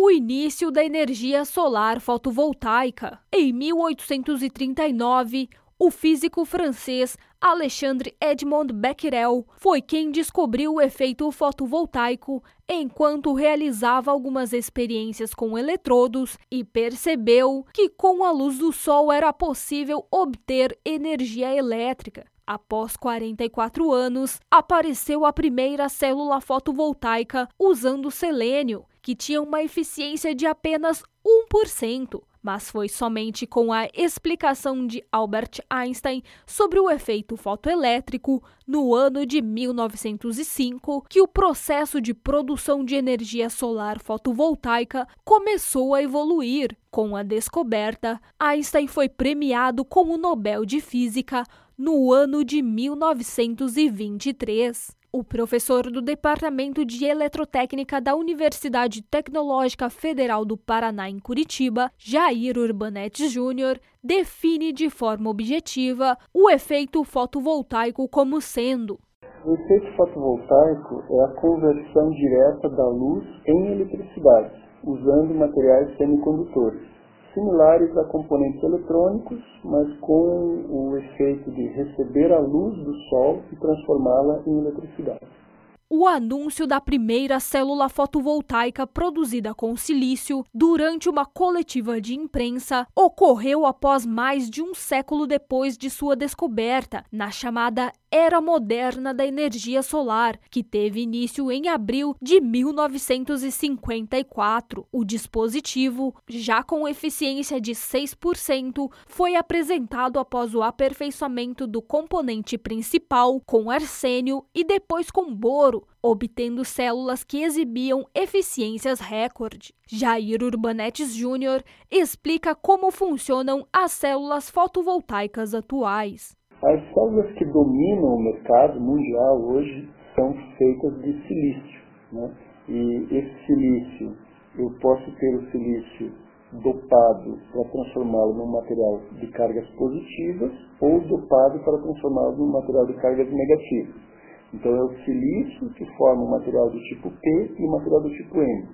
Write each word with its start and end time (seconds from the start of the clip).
o 0.00 0.12
início 0.12 0.70
da 0.70 0.84
energia 0.84 1.44
solar 1.44 2.00
fotovoltaica. 2.00 3.18
Em 3.32 3.52
1839, 3.52 5.48
o 5.76 5.90
físico 5.90 6.44
francês 6.44 7.18
Alexandre 7.40 8.14
Edmond 8.20 8.72
Becquerel 8.72 9.44
foi 9.56 9.82
quem 9.82 10.12
descobriu 10.12 10.74
o 10.74 10.80
efeito 10.80 11.28
fotovoltaico 11.32 12.40
enquanto 12.68 13.34
realizava 13.34 14.12
algumas 14.12 14.52
experiências 14.52 15.34
com 15.34 15.58
eletrodos 15.58 16.38
e 16.48 16.62
percebeu 16.62 17.66
que 17.74 17.88
com 17.88 18.22
a 18.24 18.30
luz 18.30 18.58
do 18.58 18.72
sol 18.72 19.10
era 19.10 19.32
possível 19.32 20.06
obter 20.12 20.78
energia 20.84 21.52
elétrica. 21.52 22.24
Após 22.46 22.96
44 22.96 23.92
anos, 23.92 24.38
apareceu 24.48 25.26
a 25.26 25.32
primeira 25.32 25.88
célula 25.88 26.40
fotovoltaica 26.40 27.48
usando 27.58 28.10
selênio, 28.10 28.86
que 29.08 29.14
tinha 29.14 29.40
uma 29.40 29.62
eficiência 29.62 30.34
de 30.34 30.44
apenas 30.44 31.02
1% 31.26 32.20
mas 32.42 32.70
foi 32.70 32.90
somente 32.90 33.46
com 33.46 33.72
a 33.72 33.88
explicação 33.94 34.86
de 34.86 35.02
Albert 35.10 35.62
Einstein 35.68 36.22
sobre 36.46 36.78
o 36.78 36.90
efeito 36.90 37.34
fotoelétrico 37.34 38.42
no 38.66 38.94
ano 38.94 39.24
de 39.24 39.40
1905 39.40 41.06
que 41.08 41.22
o 41.22 41.26
processo 41.26 42.02
de 42.02 42.12
produção 42.12 42.84
de 42.84 42.96
energia 42.96 43.48
solar 43.48 43.98
fotovoltaica 43.98 45.08
começou 45.24 45.94
a 45.94 46.02
evoluir. 46.02 46.76
Com 46.90 47.16
a 47.16 47.22
descoberta, 47.22 48.20
Einstein 48.38 48.86
foi 48.86 49.08
premiado 49.08 49.86
com 49.86 50.10
o 50.10 50.18
Nobel 50.18 50.66
de 50.66 50.82
Física 50.82 51.44
no 51.76 52.12
ano 52.12 52.44
de 52.44 52.62
1923. 52.62 54.98
O 55.10 55.24
professor 55.24 55.90
do 55.90 56.02
Departamento 56.02 56.84
de 56.84 57.06
Eletrotécnica 57.06 57.98
da 57.98 58.14
Universidade 58.14 59.00
Tecnológica 59.00 59.88
Federal 59.88 60.44
do 60.44 60.54
Paraná, 60.54 61.08
em 61.08 61.18
Curitiba, 61.18 61.90
Jair 61.96 62.58
Urbanetes 62.58 63.32
Júnior, 63.32 63.80
define 64.04 64.70
de 64.70 64.90
forma 64.90 65.30
objetiva 65.30 66.14
o 66.32 66.50
efeito 66.50 67.02
fotovoltaico 67.04 68.06
como 68.06 68.38
sendo. 68.38 68.98
O 69.46 69.54
efeito 69.54 69.96
fotovoltaico 69.96 71.02
é 71.10 71.24
a 71.24 71.28
conversão 71.40 72.10
direta 72.10 72.68
da 72.68 72.88
luz 72.88 73.24
em 73.46 73.66
eletricidade, 73.72 74.62
usando 74.84 75.34
materiais 75.34 75.96
semicondutores 75.96 76.97
similares 77.38 77.96
a 77.96 78.04
componentes 78.04 78.62
eletrônicos, 78.62 79.38
mas 79.64 79.88
com 80.00 80.64
o 80.68 80.98
efeito 80.98 81.50
de 81.52 81.68
receber 81.68 82.32
a 82.32 82.40
luz 82.40 82.76
do 82.84 82.94
Sol 83.08 83.40
e 83.52 83.56
transformá-la 83.56 84.42
em 84.46 84.58
eletricidade. 84.58 85.47
O 85.90 86.06
anúncio 86.06 86.66
da 86.66 86.82
primeira 86.82 87.40
célula 87.40 87.88
fotovoltaica 87.88 88.86
produzida 88.86 89.54
com 89.54 89.74
silício 89.74 90.44
durante 90.52 91.08
uma 91.08 91.24
coletiva 91.24 91.98
de 91.98 92.14
imprensa 92.14 92.86
ocorreu 92.94 93.64
após 93.64 94.04
mais 94.04 94.50
de 94.50 94.60
um 94.60 94.74
século 94.74 95.26
depois 95.26 95.78
de 95.78 95.88
sua 95.88 96.14
descoberta, 96.14 97.06
na 97.10 97.30
chamada 97.30 97.90
era 98.10 98.40
moderna 98.40 99.12
da 99.12 99.26
energia 99.26 99.82
solar, 99.82 100.40
que 100.50 100.62
teve 100.62 101.02
início 101.02 101.52
em 101.52 101.68
abril 101.68 102.16
de 102.22 102.40
1954. 102.40 104.88
O 104.90 105.04
dispositivo, 105.04 106.14
já 106.26 106.62
com 106.62 106.88
eficiência 106.88 107.60
de 107.60 107.72
6%, 107.72 108.90
foi 109.06 109.36
apresentado 109.36 110.18
após 110.18 110.54
o 110.54 110.62
aperfeiçoamento 110.62 111.66
do 111.66 111.82
componente 111.82 112.56
principal 112.56 113.38
com 113.44 113.70
arsênio 113.70 114.42
e 114.54 114.64
depois 114.64 115.10
com 115.10 115.34
boro, 115.34 115.86
obtendo 116.02 116.64
células 116.64 117.24
que 117.24 117.42
exibiam 117.42 118.04
eficiências 118.14 119.00
recorde. 119.00 119.74
Jair 119.88 120.42
Urbanetes 120.42 121.14
Júnior 121.14 121.62
explica 121.90 122.54
como 122.54 122.90
funcionam 122.90 123.66
as 123.72 123.92
células 123.92 124.50
fotovoltaicas 124.50 125.54
atuais. 125.54 126.36
As 126.62 126.80
células 126.92 127.32
que 127.34 127.44
dominam 127.44 128.16
o 128.16 128.22
mercado 128.22 128.80
mundial 128.80 129.40
hoje 129.40 129.88
são 130.14 130.34
feitas 130.56 131.02
de 131.02 131.12
silício. 131.26 131.80
Né? 132.12 132.34
E 132.68 133.06
esse 133.10 133.46
silício, 133.46 134.16
eu 134.58 134.70
posso 134.80 135.10
ter 135.12 135.34
o 135.36 135.50
silício 135.50 136.12
dopado 136.52 137.38
para 137.52 137.64
transformá-lo 137.64 138.34
num 138.34 138.46
material 138.46 139.00
de 139.12 139.26
cargas 139.28 139.68
positivas 139.70 140.52
ou 140.80 141.00
dopado 141.02 141.58
para 141.60 141.78
transformá-lo 141.78 142.36
num 142.36 142.52
material 142.52 142.86
de 142.86 142.94
cargas 142.94 143.30
negativas. 143.30 144.07
Então 144.52 144.74
é 144.74 144.82
o 144.82 145.04
silício 145.04 145.68
que 145.74 145.84
forma 145.96 146.24
o 146.24 146.30
material 146.30 146.70
do 146.70 146.80
tipo 146.84 147.10
P 147.10 147.54
e 147.58 147.64
o 147.64 147.70
material 147.70 148.00
do 148.02 148.10
tipo 148.10 148.38
N. 148.38 148.68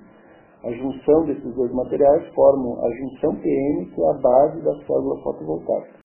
A 0.65 0.73
junção 0.73 1.27
desses 1.27 1.55
dois 1.55 1.73
materiais 1.73 2.27
formam 2.35 2.83
a 2.85 2.91
junção 2.91 3.37
PM, 3.37 3.87
que 3.87 4.01
é 4.01 4.11
a 4.11 4.15
base 4.15 4.63
da 4.63 4.75
célula 4.87 5.23
fotovoltaica. 5.23 6.04